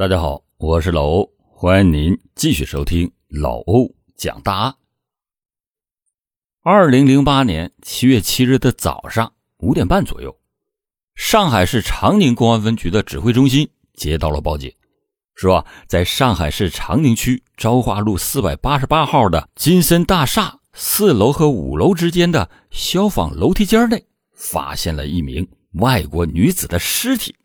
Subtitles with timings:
[0.00, 4.74] 大家好，我是老欧，欢迎您继续收听老欧讲大案。
[6.62, 10.34] 二零零八年七月七日的早上五点半左右，
[11.14, 14.74] 上海市长宁公安分局的指挥中心接到了报警，
[15.34, 27.36] 说在上海市长宁区昭化路四百八十八号的金森大厦四楼和五楼之间的消防楼梯间内，发现了一名外国女子的尸体。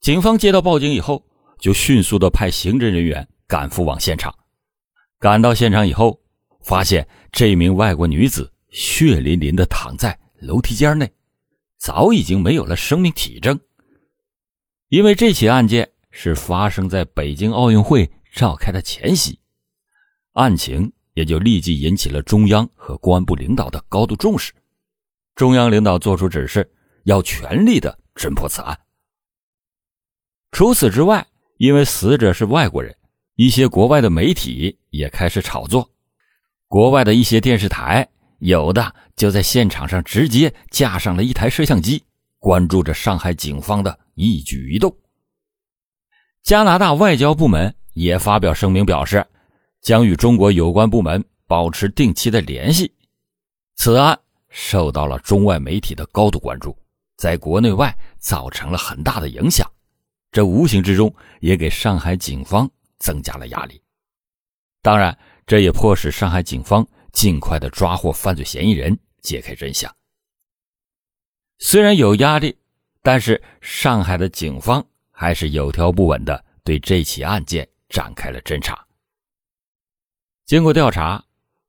[0.00, 1.22] 警方接到报警以后，
[1.58, 4.34] 就迅速的派刑侦人员赶赴往现场。
[5.18, 6.18] 赶到现场以后，
[6.62, 11.12] 发现这名外国女子血淋淋的躺在楼梯间内，
[11.76, 13.60] 早已经没有了生命体征。
[14.88, 19.38] 因为这起案件是发生在北京奥运会召开的前夕，
[20.32, 24.54] 案情也就立即引起了中央和公安部领导的高度重视。
[25.34, 26.72] 中央领导作出指示，
[27.04, 28.78] 要全力的侦破此案。
[30.52, 31.26] 除此之外，
[31.58, 32.94] 因为死者是外国人，
[33.36, 35.88] 一些国外的媒体也开始炒作。
[36.68, 38.06] 国外的一些电视台，
[38.38, 42.02] 有的就在现场上直接架上了一台摄像机，
[42.38, 44.94] 关注着上海警方的一举一动。
[46.42, 49.26] 加拿大外交部门也发表声明表示，
[49.80, 52.92] 将与中国有关部门保持定期的联系。
[53.76, 56.76] 此案受到了中外媒体的高度关注，
[57.16, 59.70] 在国内外造成了很大的影响。
[60.32, 63.82] 这无形之中也给上海警方增加了压力，
[64.80, 69.92] 当然，这也迫使上海警方尽快的抓获犯罪嫌疑人，揭开真相。
[71.58, 72.56] 虽然有压力，
[73.02, 78.86] 但是上海的警方还是有条不紊的对这起案件展开了侦查。
[80.46, 81.24] 经过调查，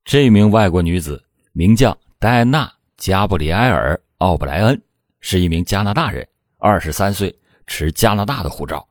[0.06, 4.80] 这名外国女子名叫戴安娜·加布里埃尔·奥布莱恩，
[5.20, 7.36] 是一名加拿大人，二十三岁。
[7.72, 8.90] 持加拿大的护照。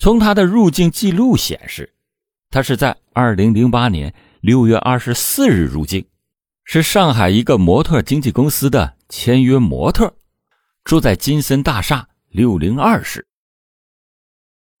[0.00, 1.94] 从他的入境记录显示，
[2.50, 6.04] 他是在二零零八年六月二十四日入境，
[6.64, 10.12] 是上海一个模特经纪公司的签约模特，
[10.82, 13.26] 住在金森大厦六零二室。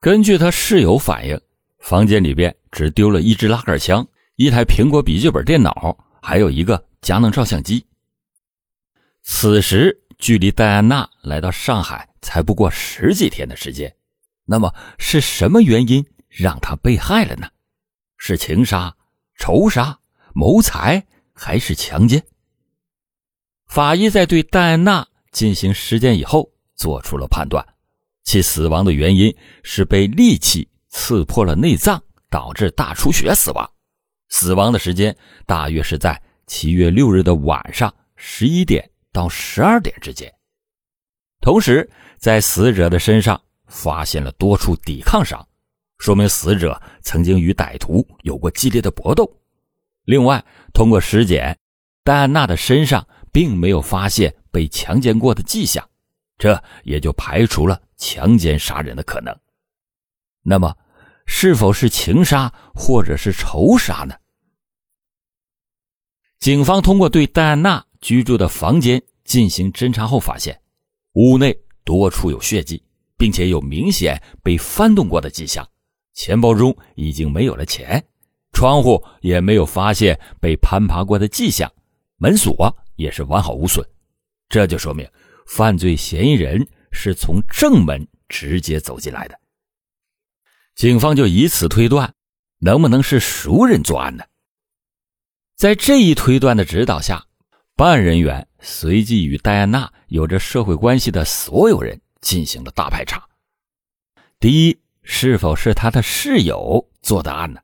[0.00, 1.40] 根据他室友反映，
[1.78, 7.86] 房间里边只丢了一支拉杆枪、一台苹果笔记本电脑，还有一个佳能照相机。
[9.22, 12.08] 此时，距离戴安娜来到上海。
[12.22, 13.94] 才不过十几天的时间，
[14.46, 17.48] 那么是什么原因让她被害了呢？
[18.16, 18.96] 是情杀、
[19.38, 20.00] 仇杀、
[20.34, 22.20] 谋财还是强奸？
[23.68, 27.64] 法医在对戴安娜进行尸检以后，做出了判断，
[28.24, 33.70] 其死亡的原因是被利器刺破了内脏，导致大出血死亡。
[34.30, 35.16] 死亡的时间
[35.46, 40.30] 大约是在七月六日的晚上十一点到十二点之间，
[41.40, 41.88] 同时。
[42.18, 45.46] 在死者的身上发现了多处抵抗伤，
[45.98, 49.30] 说明死者曾经与歹徒有过激烈的搏斗。
[50.04, 51.56] 另外，通过尸检，
[52.02, 55.86] 戴安娜的身上并没有发现被强奸过的迹象，
[56.38, 59.38] 这也就排除了强奸杀人的可能。
[60.42, 60.74] 那么，
[61.26, 64.16] 是否是情杀或者是仇杀呢？
[66.38, 70.56] 警方通过对戴安娜居住的房间进行侦查后发现，
[71.14, 71.52] 屋内。
[71.82, 72.80] 多处有血迹，
[73.16, 75.68] 并且有明显被翻动过的迹象。
[76.14, 78.04] 钱包中已经没有了钱，
[78.52, 81.72] 窗户也没有发现被攀爬过的迹象，
[82.16, 83.84] 门锁也是完好无损。
[84.48, 85.08] 这就说明
[85.46, 89.38] 犯罪嫌疑人是从正门直接走进来的。
[90.76, 92.14] 警方就以此推断，
[92.58, 94.24] 能不能是熟人作案呢？
[95.56, 97.25] 在这一推断的指导下，
[97.76, 98.48] 办案人员。
[98.58, 103.22] 随即与戴安娜有着社会关系的所有人进行了大排查。
[104.40, 107.60] 第一，是否是他的室友做的案呢？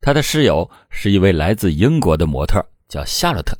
[0.00, 3.58] 他的室友是一位来自英国的模特，叫夏洛特。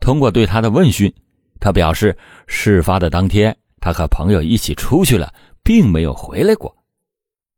[0.00, 1.14] 通过对他的问讯，
[1.60, 2.16] 他表示
[2.48, 5.32] 事发的当天他和朋友一起出去了，
[5.62, 6.76] 并没有回来过。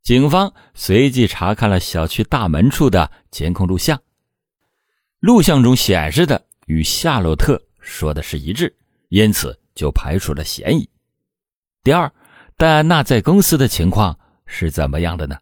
[0.03, 3.99] 警方随即查看了小区大门处的监控录像，
[5.19, 7.61] 录像中显示的与夏洛特。
[7.81, 8.75] 说的是一致，
[9.09, 10.87] 因此就排除了嫌疑。
[11.83, 12.11] 第二，
[12.57, 15.37] 戴安娜在公司的情况是怎么样的呢？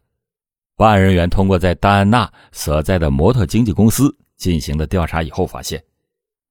[0.78, 5.84] 办案人员通过在戴安娜所在的模特经纪公司进行了调查以后发现，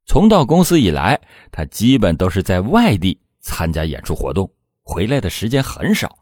[0.07, 1.21] 从到公司以来，
[1.53, 4.51] 她基本都是在外地参加演出活动，
[4.83, 6.19] 回来的时间很少。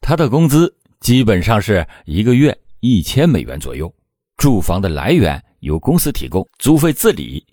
[0.00, 3.92] 她的工资基本上是一个月一千美元左右，
[4.36, 7.44] 住房的来源由公司提供，租费自理。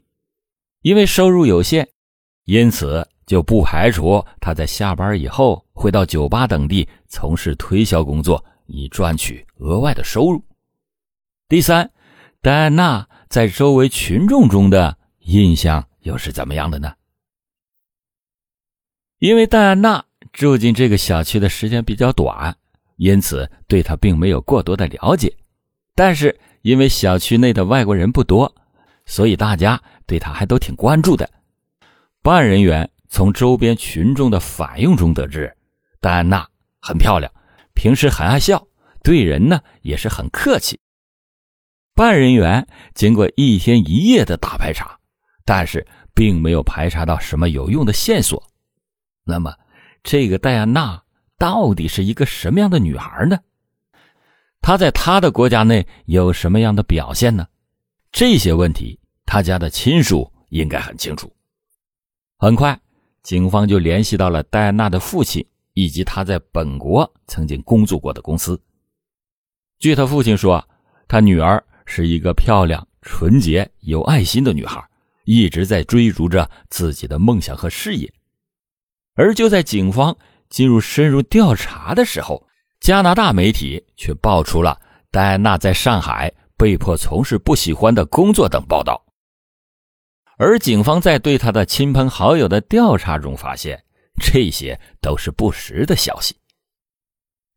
[0.82, 1.88] 因为收入有限，
[2.46, 10.44] 因此就不排除他在下班以后会到酒吧等地从事推销工作，以赚取额外的收入。
[11.48, 11.92] 第三，
[12.42, 16.94] 戴安娜在周围群众中的印象又是怎么样的呢？
[19.20, 20.04] 因为戴安娜
[20.34, 22.58] 住进这个小区的时间比较短，
[22.96, 25.32] 因此对她并没有过多的了解。
[25.94, 28.56] 但是因为小区内的外国人不多，
[29.12, 29.78] 所以大家
[30.08, 31.30] 对她还都挺关注的。
[32.22, 32.90] 办案人员。
[33.14, 35.54] 从周边群众的反应中得知，
[36.00, 36.48] 戴安娜
[36.80, 37.30] 很漂亮，
[37.74, 38.66] 平时很爱笑，
[39.04, 40.80] 对人呢也是很客气。
[41.94, 44.98] 办案人员经过一天一夜的大排查，
[45.44, 48.42] 但是并没有排查到什么有用的线索。
[49.26, 49.54] 那么，
[50.04, 51.04] 这个戴安娜
[51.38, 53.38] 到底是一个什么样的女孩呢？
[54.62, 57.46] 她在她的国家内有什么样的表现呢？
[58.14, 58.98] 这些问题，
[59.34, 61.32] 他家的亲属应该很清楚。
[62.38, 62.78] 很快。
[63.24, 68.62] 警方就联系到了戴安娜的父亲以及他在本国曾经工作过的公司。
[69.80, 70.68] 据他父亲说，
[71.08, 74.84] 他女儿是一个漂亮、纯洁、有爱心的女孩，
[75.24, 78.12] 一直在追逐着自己的梦想和事业。
[79.14, 80.18] 而就在警方
[80.50, 82.46] 进入深入调查的时候，
[82.82, 84.78] 加拿大媒体却爆出了
[85.10, 89.02] 戴安娜在上海被迫从事不喜欢的工作等报道。
[90.44, 93.80] 而警方在对他的亲朋好友的调查中发现，
[94.20, 96.36] 这些都是不实的消息。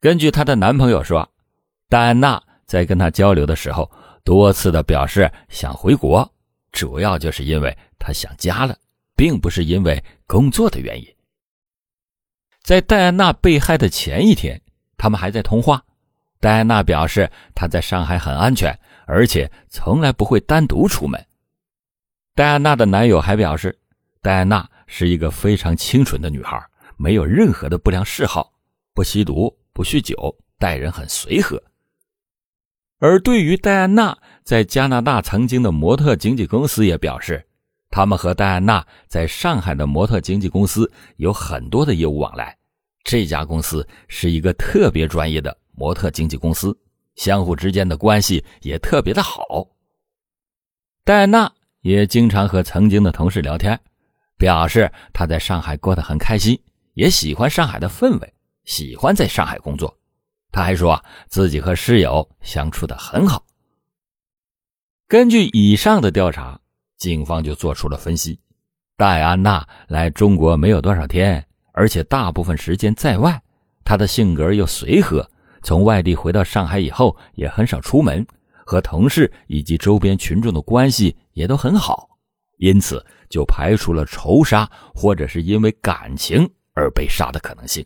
[0.02, 1.26] 根据她的男朋友说，
[1.88, 3.90] 戴安娜在跟他交流的时候，
[4.22, 6.30] 多次的表示想回国，
[6.72, 8.76] 主要就是因为她想家了，
[9.16, 11.06] 并不是因为工作的原因。
[12.62, 14.60] 在戴安娜被害的前一天，
[14.98, 15.82] 他们还在通话。
[16.38, 21.26] 戴安娜表示她在上海很安全，而且从来不会单独出门。
[22.36, 23.78] 戴安娜的男友还表示，
[24.20, 26.60] 戴安娜是一个非常清纯的女孩，
[26.96, 28.52] 没有任何的不良嗜好，
[28.92, 31.62] 不吸毒，不酗酒，待人很随和。
[32.98, 37.46] 而对于戴安娜在加拿大曾经的模特经纪公司也表示，
[37.88, 42.56] 他们和戴安娜在上海的模特经纪公司有很多的业务往来，
[43.04, 46.76] 这家公司是一个特别专业的模特经纪公司，
[47.14, 49.68] 相互之间的关系也特别的好。
[51.04, 51.52] 戴安娜。
[51.84, 53.78] 也经常和曾经的同事聊天，
[54.38, 56.58] 表示他在上海过得很开心，
[56.94, 58.34] 也喜欢上海的氛围，
[58.64, 59.94] 喜欢在上海工作。
[60.50, 63.44] 他还说自己和室友相处的很好。
[65.06, 66.58] 根据以上的调查，
[66.96, 68.40] 警方就做出了分析：
[68.96, 73.38] 戴安娜来中国没有多少天，而且大部分时间在外，
[73.84, 75.30] 她的性格又随和，
[75.62, 78.26] 从外地回到上海以后也很少出门。
[78.66, 82.08] 和同事以及周边群众的关系也都很好，
[82.56, 87.84] 因此就排除了仇杀或者是因为感情而被杀的可能性。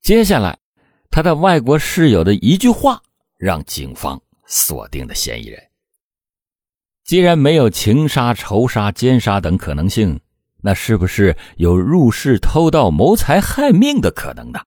[0.00, 0.58] 接下来，
[1.10, 3.02] 他的外国室友的一句话
[3.36, 5.60] 让警方锁定了嫌疑人。
[7.04, 10.20] 既然没有情杀、仇杀、奸杀等可能性，
[10.62, 14.60] 那是不是有入室偷盗、谋财害命的可能呢？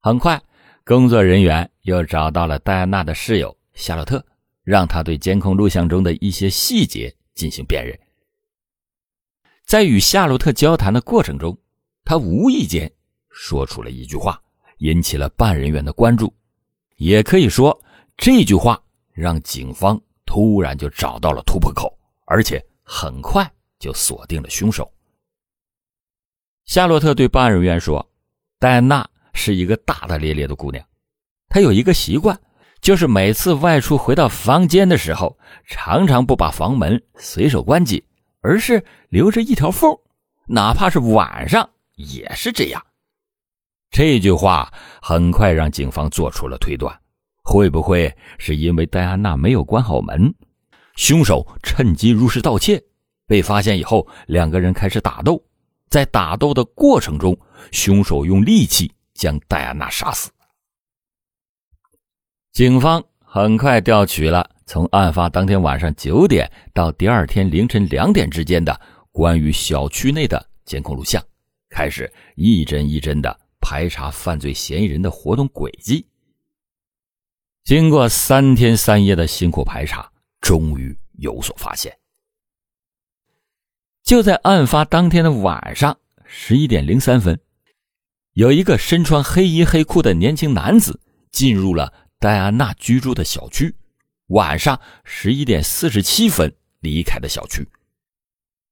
[0.00, 0.42] 很快。
[0.84, 4.22] 工作人员又找到了戴安娜的室友夏洛特，
[4.64, 7.96] 让他对监控录像中的一些细节进行辨认。
[9.64, 11.56] 在与夏洛特交谈的过程中，
[12.04, 12.90] 他无意间
[13.30, 14.42] 说出了一句话，
[14.78, 16.34] 引起了办案人员的关注。
[16.96, 17.80] 也可以说，
[18.16, 23.48] 这句话让警方突然就找到了突破口，而且很快
[23.78, 24.90] 就锁定了凶手。
[26.64, 28.10] 夏洛特对办案人员说
[28.58, 30.86] ：“戴安娜。”是一个大大咧咧的姑娘，
[31.48, 32.40] 她有一个习惯，
[32.84, 38.04] 就是每次外出回到房间的时候，常常不把房门随手关紧，
[38.42, 39.98] 而是留着一条缝，
[40.46, 42.84] 哪怕是晚上也是这样。
[43.90, 46.94] 这句话很快让警方做出了推断：
[47.42, 50.34] 会不会是因为戴安娜没有关好门，
[50.94, 52.78] 凶手趁机入室盗窃，
[53.26, 55.42] 被发现以后，两个人开始打斗，
[55.88, 57.34] 在打斗的过程中，
[57.72, 58.92] 凶手用利器。
[59.14, 60.28] 将戴安娜杀死。
[62.54, 68.80] 警方很快调取了从案发当天晚上九点到第二天凌晨两点之间的
[69.10, 71.20] 关于小区内的监控录像，
[71.68, 76.06] 开始一帧一帧的排查犯罪嫌疑人的活动轨迹。
[77.64, 80.08] 经过三天三夜的辛苦排查，
[80.40, 81.92] 终于有所发现。
[84.04, 87.36] 就在案发当天的晚上十一点零三分。
[88.34, 91.00] 有一个身穿黑衣黑裤的年轻男子
[91.32, 91.92] 进入了
[92.24, 93.76] 戴安娜居住的小区，
[94.28, 96.50] 晚上十一点四十七分
[96.80, 97.68] 离开的小区。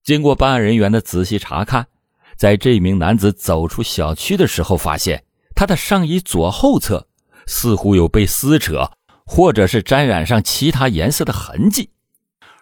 [0.02, 1.87] 经过办案人员的仔细查看，
[2.35, 5.23] 在这名男子走出小区的时候，发现
[5.54, 7.06] 他的上衣左后侧
[7.47, 8.90] 似乎有被撕扯，
[9.26, 11.90] 或者是沾染上其他颜色的痕迹。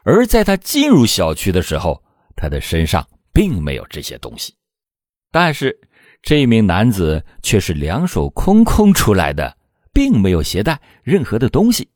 [0.03, 2.03] 而在他进入小区的时候，
[2.35, 4.57] 他的身上并没有这些东西。
[5.31, 5.79] 但是
[6.21, 9.57] 这名男子却是两手空空出来的，
[10.01, 11.91] 并没有携带任何的东西。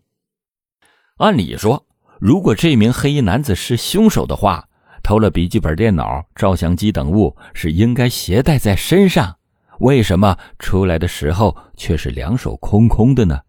[1.16, 1.86] 按理说，
[2.20, 4.68] 如果这名黑衣男子是凶手的话，
[5.02, 9.38] 偷了笔记本电脑、照相机等物是应该携带在身上，
[9.78, 13.40] 为什么出来的时候却是两手空空的呢？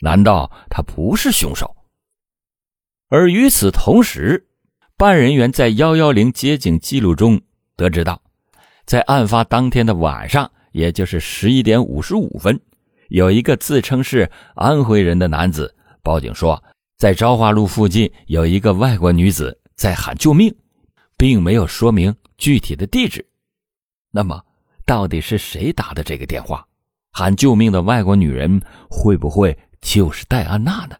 [0.00, 1.76] 难道他不是凶手？
[3.10, 4.48] 而与此同时，
[4.96, 7.38] 办案人员在幺幺零接警记录中
[7.76, 8.22] 得知到，
[8.86, 12.58] 在案发当天的晚上，也就是十一点五十五分，
[13.08, 16.62] 有一个自称是安徽人的男子报警说，
[16.96, 19.60] 在昭化路附近有一个外国女子。
[19.78, 20.52] 在喊救命，
[21.16, 23.24] 并没有说明具体的地址。
[24.10, 24.44] 那么，
[24.84, 26.66] 到底是谁打的这个电话？
[27.12, 28.60] 喊救命的外国女人
[28.90, 30.96] 会不会就是戴安娜呢？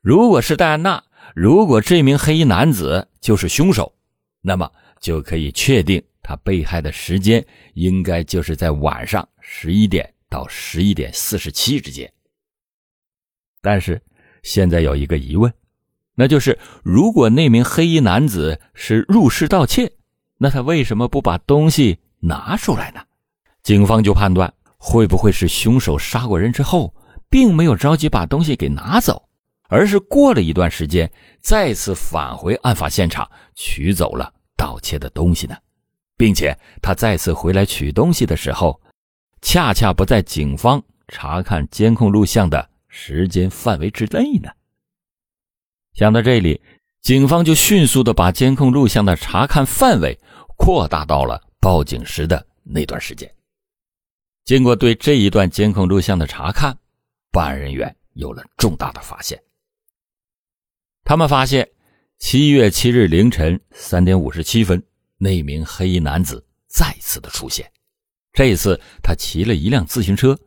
[0.00, 1.02] 如果是戴安娜，
[1.34, 3.92] 如果这名黑衣男子就是凶手，
[4.40, 6.00] 那么就可以确定
[6.30, 7.44] 他被害的时间
[7.74, 12.08] 应该就是在晚上十一点到十一点四十七之间。
[13.60, 14.00] 但是，
[14.44, 15.52] 现在有一个疑问。
[16.14, 19.90] 那就是，如果那名黑衣男子是入室盗窃，
[20.38, 23.02] 那他为什么不把东西拿出来呢？
[23.64, 26.94] 警方就判断，会不会是凶手杀过人之后，
[27.28, 29.28] 并没有着急把东西给拿走，
[29.68, 31.10] 而是过了一段时间，
[31.40, 35.56] 再次返回案发现场取走了盗窃的东西呢？
[36.20, 38.78] 并且他再次回来取东西的时候，
[39.40, 44.50] 恰恰不在警方查看监控录像的时间范围之内呢？
[45.94, 46.60] 想到这里，
[47.00, 50.14] 警方就迅速的把监控录像的查看范围
[50.58, 53.26] 扩大到了报警时的那段时间。
[54.44, 56.78] 经过对这一段监控录像的查看，
[57.32, 59.42] 办案人员有了重大的发现。
[61.02, 61.66] 他们发现，
[62.18, 64.82] 七月七日凌晨三点五十七分，
[65.22, 67.70] 那名黑衣男子再次的出现。
[68.32, 70.38] 这一次他骑了一辆自行车，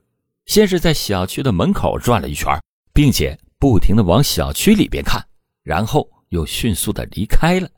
[0.48, 2.52] 先是在小区的门口转了一圈，
[2.92, 5.24] 并且不停的往小区里边看。
[5.62, 7.70] 然后又迅速的离开了。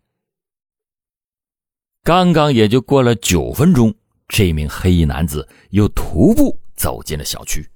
[2.02, 3.94] 刚刚也就过了九分钟，
[4.28, 7.68] 这名黑衣男子又徒步走进了小区。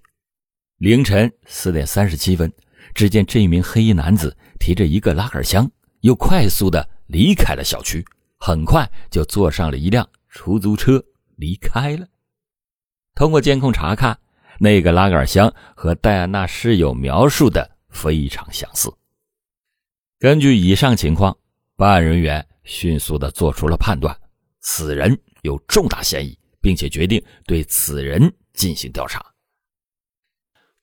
[0.78, 2.52] 凌晨四点三十七分，
[2.96, 5.70] 只见这名黑衣男子提着一个拉杆箱，
[6.02, 8.04] 又快速的离开了小区，
[8.40, 11.04] 很快就坐上了一辆出租车
[11.36, 12.08] 离开了。
[13.14, 14.18] 通过监控查看，
[14.60, 18.92] 那个拉杆箱和戴安娜室友描述的非常相似。
[20.20, 21.38] 根据以上情况，
[21.76, 24.18] 办案人员迅速的做出了判断，
[24.62, 29.26] 此人有重大嫌疑，并且决定对此人进行调查。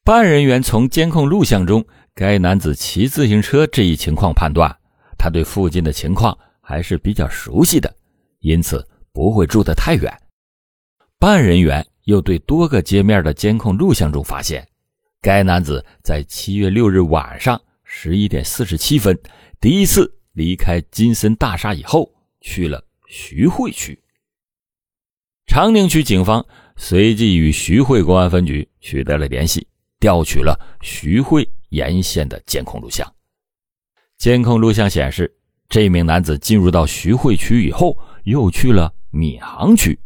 [0.05, 1.85] 办案人员从监控录像中
[2.15, 4.79] 该男子骑自行车这一情况判断，
[5.19, 7.95] 他对附近的情况还是比较熟悉的，
[8.41, 10.13] 因此不会住得太远。
[11.17, 14.67] 办案人员又对多个街面的监控录像中发现，
[15.23, 17.61] 该男子在七月六日晚上。
[17.85, 19.17] 十一点四十七分，
[19.61, 23.97] 第一次离开金森大厦以后，去了徐汇区。
[25.47, 26.45] 长宁区警方
[26.77, 29.65] 随即与徐汇公安分局取得了联系，
[30.01, 33.11] 调取了徐汇沿线的监控录像。
[34.19, 35.33] 监控录像显示，
[35.69, 39.99] 这名男子进入到徐汇区以后，又去了闵行区，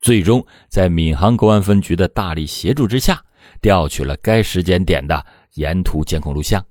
[0.00, 3.22] 最终在闵行公安分局的大力协助之下，
[3.60, 5.24] 调取了该时间点的
[5.54, 6.64] 沿途监控录像。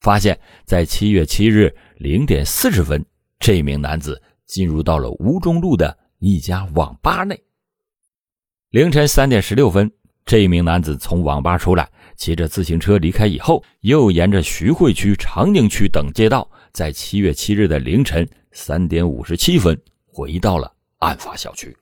[0.00, 3.04] 发现，在七月七日零点四十分，
[3.38, 7.40] 这名男子进入到了吴中路的一家网吧内。
[8.70, 9.90] 凌晨三点十六分，
[10.24, 21.76] 这名男子从网吧出来，骑着自行车离开以后，又沿着徐汇区、长宁区等街道，在七月七日的凌晨三点五十七分回到了案发小区。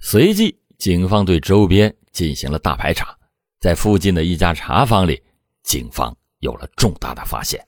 [0.00, 3.16] 随即，警方对周边进行了大排查，
[3.60, 5.22] 在附近的一家茶坊里，
[5.62, 6.16] 警方。
[6.40, 7.66] 有了重大的发现。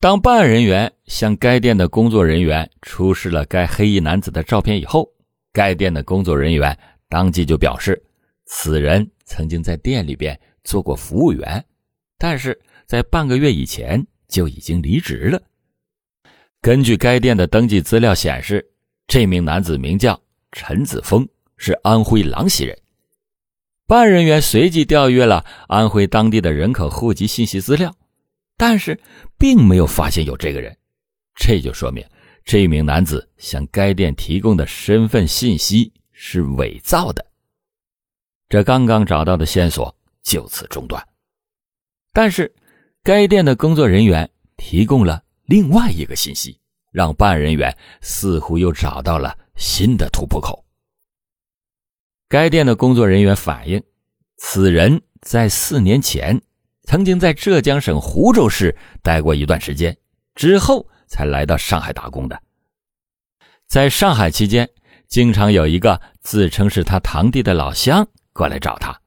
[0.00, 5.06] 当办案人员向该店的工作人员出示了该黑衣男子的照片以后，
[5.52, 6.74] 该店的工作人员
[7.06, 8.02] 当即就表示，
[8.46, 11.62] 此人曾经在店里边做过服务员，
[12.16, 15.42] 但是在半个月以前就已经离职了。
[16.60, 18.64] 根据该店的登记资料显示，
[19.06, 20.20] 这名男子名叫
[20.52, 22.78] 陈子峰，是安徽郎溪人。
[23.86, 27.94] 办案人员随即调阅了安徽当地的人口户籍信息资料，
[28.56, 28.98] 但是
[29.36, 30.74] 并没有发现有这个人，
[31.34, 32.02] 这就说明
[32.46, 37.24] 这名男子向该店提供的身份信息是伪造的。
[38.48, 41.06] 这刚刚找到的线索就此中断。
[42.12, 42.50] 但是，
[43.04, 46.58] 该店的工作人员提供了另外一个信息，
[46.90, 50.64] 让办案人员似乎又找到了新的突破口。
[52.30, 53.82] 该店的工作人员反映，
[54.38, 56.40] 此人在四年前
[56.84, 59.94] 曾经在浙江省湖州市待过一段时间，
[60.34, 62.40] 之后才来到上海打工的。
[63.66, 64.66] 在上海期间，
[65.08, 68.98] 经常有一个自称是他堂弟的老乡过来找他。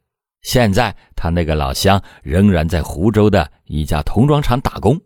[0.48, 4.98] 现在他那个老乡仍然在湖州的一家童装厂打工。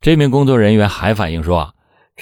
[0.00, 1.74] 这名工作人员还反映说，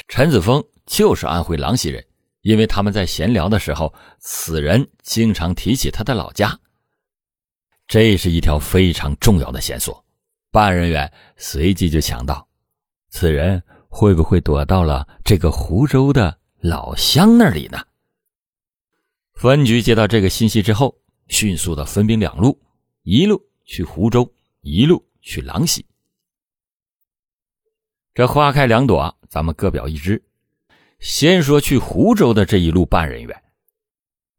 [0.09, 2.03] 陈子峰就是安徽郎溪人，
[2.41, 6.59] 因为他们在闲聊的时候，此人经常提起他的老家。
[7.87, 10.03] 这是一条非常重要的线索，
[10.51, 12.49] 办案人员随即就想到，
[13.11, 17.83] 此人会不会躲到了这个湖州的老乡那里呢？
[19.35, 20.97] 分局接到这个信息之后。
[21.31, 22.61] 迅速的分兵两路，
[23.05, 24.31] 一路去湖州，
[24.63, 25.87] 一路去郎溪。
[28.13, 30.21] 这花开两朵，咱们各表一枝。
[30.99, 33.43] 先说去湖州的这一路办案人员。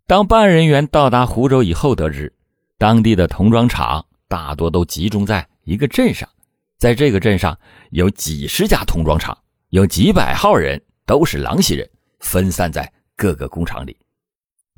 [0.05, 2.31] 当办案人员到达湖州以后，得知
[2.77, 6.29] 当地的童装厂大多都集中在一个镇上，
[6.77, 7.57] 在这个镇上
[7.91, 9.35] 有几十家童装厂，
[9.69, 13.97] 有几百号人都是郎溪人，分散在各个工厂里。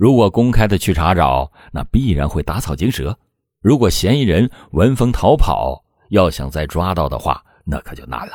[0.03, 3.17] 如果公开的去查找，那必然会打草惊蛇。
[3.61, 8.33] 如果嫌疑人闻风逃跑，要想再抓到的话，那可就难了。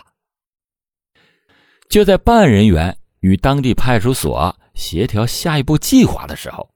[1.90, 6.66] 就在办案人员与当地派出所协调下一步计划的时候，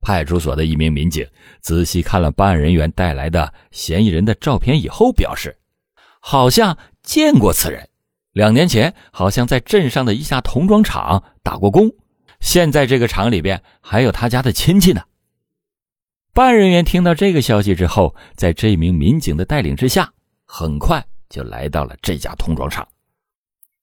[0.00, 1.26] 派出所的一名民警
[1.60, 5.58] 仔细看了办案人员带来的嫌疑人的照片以后，表示
[6.20, 7.88] 好像见过此人，
[8.30, 11.90] 两年前好像在镇上的一家童装厂打过工。
[12.46, 15.02] 现在这个厂里边还有他家的亲戚呢。
[16.32, 22.86] 办案人员听到这个消息之后，在这名民警的带领之下，很快就来到了这家童装厂。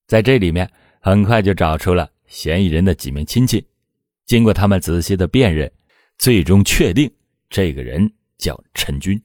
[0.07, 0.71] 在这里面，
[1.01, 3.67] 很快就找出了嫌疑人的几名亲戚。
[4.25, 5.69] 经过他们仔细的辨认，
[6.17, 7.13] 最终确定
[7.49, 9.21] 这个人叫陈军。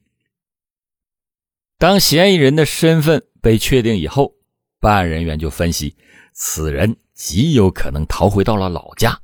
[1.78, 4.34] 当嫌疑人的身份被确定以后，
[4.80, 5.96] 办案人员就分析，
[6.32, 9.16] 此人极有可能逃回到了老家。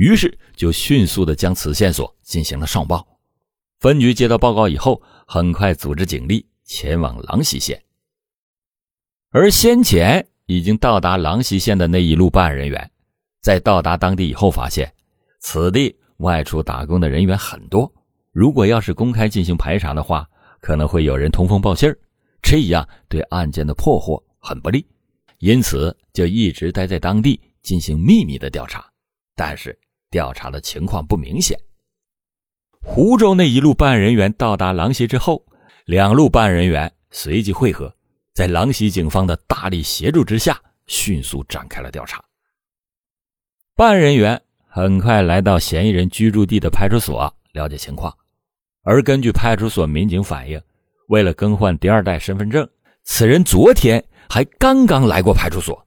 [0.00, 3.06] 于是就迅速的将此线索进行了上报，
[3.80, 7.84] 分局接到报告以后，很快组织警力前往郎溪县。
[9.28, 12.90] 而先前已经到达郎溪县的那一路办案人员，
[13.42, 14.90] 在到达当地以后，发现
[15.38, 17.92] 此地外出打工的人员很多，
[18.32, 20.26] 如果要是公开进行排查的话，
[20.62, 21.98] 可能会有人通风报信儿，
[22.40, 24.86] 这样对案件的破获很不利，
[25.40, 28.90] 因此就一直待在当地进行秘密的调查，
[29.36, 29.78] 但是。
[30.10, 31.58] 调查的情况不明显。
[32.82, 35.44] 湖州那一路办案人员到达郎溪之后，
[35.84, 37.94] 两路办案人员随即汇合，
[38.34, 42.24] 在郎溪警方的大力协助之下，迅速展开了调查。
[43.76, 48.16] 办案人员很快来到嫌疑人居住地的派出所了解情况，
[48.82, 50.60] 而根据派出所民警反映，
[51.08, 52.68] 为了更换第二代身份证，
[53.04, 55.86] 此人昨天还刚刚来过派出所。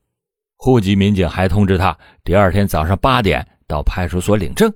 [0.57, 3.47] 户籍民警还通知他，第二天早上八点。
[3.67, 4.73] 到派出所领证。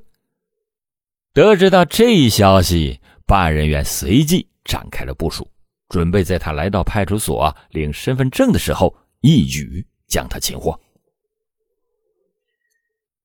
[1.33, 5.49] 得知到这一消息，办案人员随即展开了部署，
[5.89, 10.79] 准备在他来到派出所领身份证的时候，一举将他擒获。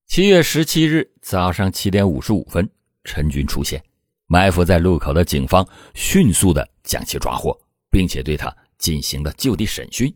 [0.05, 2.69] 七月十七日早上七点五十五分，
[3.03, 3.83] 陈军出现，
[4.27, 10.15] 埋伏在路口的警方迅速的将其抓获，并且对他进行了就地审讯。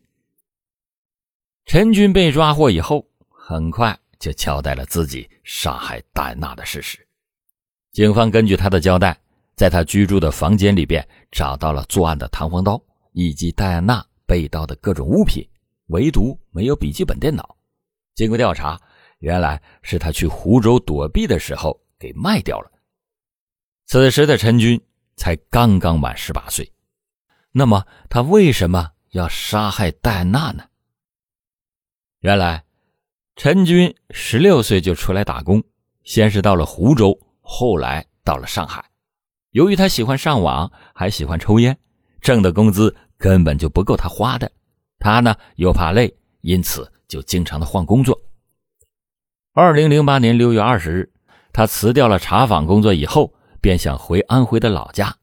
[1.65, 3.97] 陈军被抓获以后，很快。
[4.19, 6.97] 就交代了自己杀害戴安娜的事实。
[7.91, 9.19] 警方根据他的交代，
[9.55, 12.79] 在他居住的房间里边找到了作案的弹簧刀
[13.13, 15.43] 以及戴安娜被盗的各种物品，
[15.87, 17.57] 唯独没有笔记本电脑。
[18.13, 18.79] 经过调查，
[19.19, 22.71] 原来是他去湖州躲避的时候给卖掉了。
[23.87, 24.79] 此时的陈军
[25.15, 26.71] 才刚刚满十八岁，
[27.51, 30.63] 那么他为什么要杀害戴安娜呢？
[32.19, 32.66] 原来。
[33.37, 35.63] 陈军十六岁就出来打工，
[36.03, 38.83] 先是到了湖州，后来到了上海。
[39.51, 41.77] 由于他喜欢上网，还喜欢抽烟，
[42.19, 44.51] 挣的工资根本就不够他花的。
[44.97, 48.19] 他呢又怕累，因此就经常的换工作。
[49.53, 51.11] 二零零八年六月二十日，
[51.53, 55.15] 他辞掉了茶坊工作以后，便想回安徽的老家。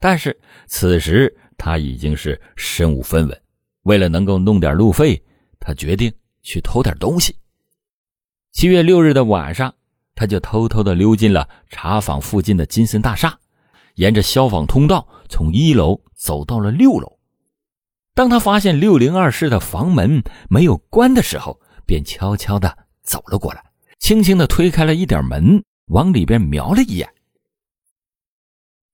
[0.00, 0.36] 但是
[0.66, 3.42] 此时他已经是身无分文。
[3.84, 5.22] 为了能够弄点路费，
[5.60, 6.12] 他决定
[6.42, 7.32] 去偷点东西。
[8.54, 9.74] 七月六日的晚上，
[10.14, 13.36] 他就偷偷的溜进了茶坊附近的金森大厦，
[13.96, 17.18] 沿着消防通道从一楼走到了六楼。
[18.14, 23.60] 当他发现六零二室的房门没有关的时候，便悄悄的走了过来，
[23.98, 27.12] 轻轻的推开了一点门，往里边瞄了一眼。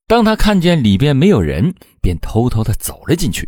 [0.07, 3.47] 当他看见里边没有人，便偷偷的走了进去。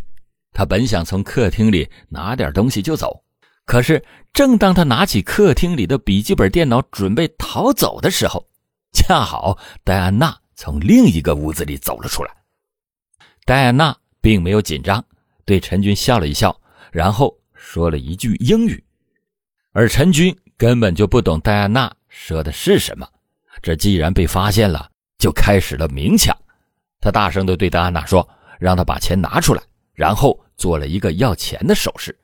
[0.53, 3.25] 他本想从客厅里拿点东西就走，
[3.65, 8.47] 可是正当他拿起客厅里的笔记本电脑准备逃走的时候，
[8.93, 12.31] 恰好戴安娜从另一个屋子里走了出来。
[13.45, 15.05] 戴安娜并没有紧张，
[15.45, 18.83] 对陈军笑了一笑，然后说了一句英语，
[19.73, 23.09] 而陈军根本就不懂戴安娜说的是什么。
[23.63, 26.37] 这既然被发现了，就开始了明抢。
[27.01, 29.63] 他大声地对戴安娜说：“让她把钱拿出来。”
[29.95, 32.17] 然后做了一个要钱的手势。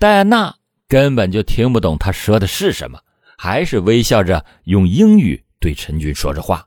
[0.00, 0.56] 戴安娜
[0.88, 2.98] 根本就听不懂他说的是什么，
[3.36, 6.66] 还是微笑着用英语对陈军说着话。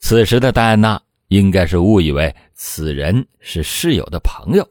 [0.00, 4.68] 此时的戴安娜应该是误以为此人是室友的朋友。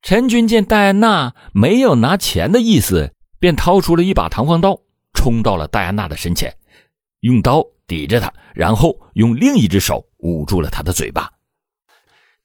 [0.00, 4.80] 陈军见戴安娜没有拿钱的意思，便掏出了一把弹簧刀，
[5.12, 6.56] 冲到了戴安娜的身前，
[7.20, 7.62] 用刀。
[7.86, 11.30] 抵着她，然后用另一只手捂住了她的嘴巴。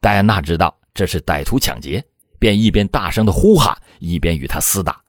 [0.01, 2.03] 戴安娜知道这是歹徒抢劫，
[2.39, 5.01] 便一边大声的呼喊，一边与他厮打。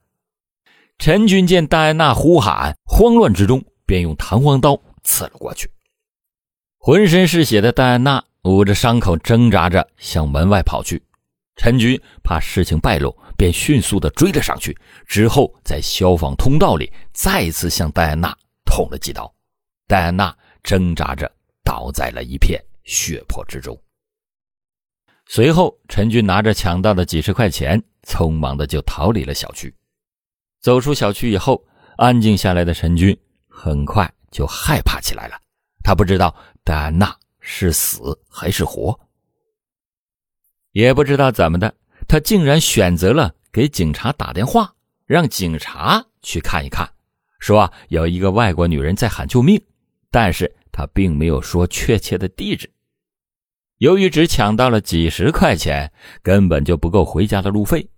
[0.97, 5.71] 陈军见戴安娜呼喊，慌乱之中便用弹簧刀刺了过去。
[6.77, 11.01] 浑身是血的戴安娜捂着伤口挣扎着向门外跑去。
[11.55, 18.33] 陈军怕事情败露，便迅速的追了上去，之后在消防通道里再次向戴安娜
[18.65, 19.29] 捅了几刀。
[19.85, 21.29] 戴安娜挣扎着
[21.63, 23.77] 倒在了一片血泊之中。
[25.31, 29.71] 随后，陈军拿着抢到的几十块钱，匆忙的就逃离了小区。
[30.59, 31.63] 走出小区以后，
[31.97, 33.15] 安静下来的陈军
[33.47, 35.39] 很快就害怕起来了。
[35.83, 38.99] 他不知道戴安娜是死还是活，
[40.71, 41.75] 也不知道怎么的，
[42.07, 44.73] 他竟然选择了给警察打电话，
[45.05, 46.91] 让警察去看一看，
[47.37, 49.61] 说有一个外国女人在喊救命。
[50.09, 52.67] 但是他并没有说确切的地址。
[53.79, 57.89] 由于只抢到了几十块钱，根本就不够回家的路费。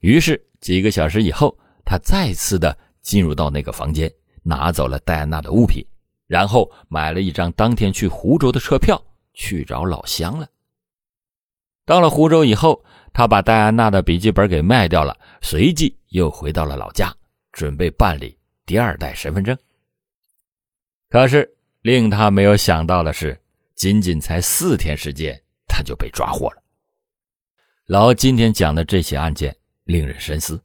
[0.00, 5.82] 于是几个小时以后，他再次的进入到那个房间，拿走了戴安娜的物品，
[6.26, 10.46] 然后买了一张当天去湖州的车票，去找老乡了。
[11.86, 17.10] 到了湖州以后，他把戴安娜的笔记本给卖掉了，随即又回到了老家，
[17.52, 19.56] 准备办理第二代身份证。
[21.08, 23.40] 可是令他没有想到的是，
[23.82, 26.62] 仅仅才四天时间，他就被抓获了。
[27.86, 30.62] 老欧今天讲的这起案件令人深思：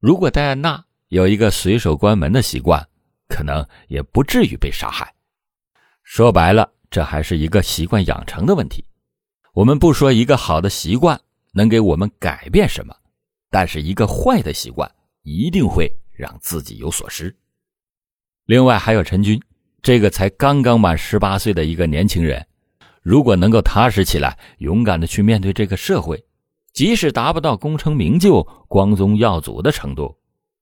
[0.00, 2.84] 如果戴安娜有一个随手关门的习惯，
[3.28, 5.14] 可能也不至于被杀害。
[6.02, 8.84] 说白了，这还是一个习惯养成的问题。
[9.52, 11.20] 我们不说一个好的习惯
[11.52, 12.92] 能给我们改变什么，
[13.50, 14.92] 但是一个坏的习惯
[15.22, 17.32] 一定会让自己有所失。
[18.46, 19.40] 另外还有陈军。
[19.80, 22.44] 这个才刚刚满十八岁的一个年轻人，
[23.08, 26.22] 如果能够踏实起来，勇敢的去面对这个社会，
[26.74, 30.14] 即使达不到功成名就、光宗耀祖的程度，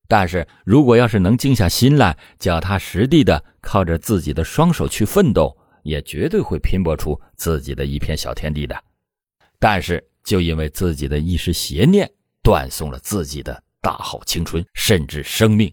[0.07, 8.81] 但是如果要是能静下心来，脚踏实地的靠着自己的双手去奋斗，也绝对会拼搏出自己的一片小天地的。
[9.59, 12.09] 但是就因为自己的一时邪念，
[12.45, 15.69] 断送了自己的大好青春，甚至生命，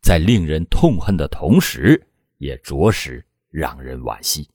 [0.00, 2.02] 在令人痛恨的同时。
[2.38, 4.48] 也着实让人惋惜。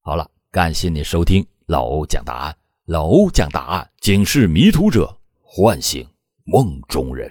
[0.00, 2.56] 好了，感谢你收听老欧讲答案。
[2.84, 6.06] 老欧讲答案，警示迷途者，唤醒
[6.44, 7.28] 梦中人。